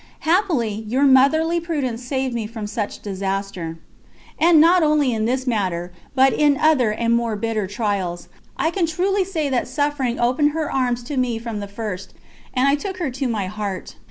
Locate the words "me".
2.33-2.47, 11.17-11.37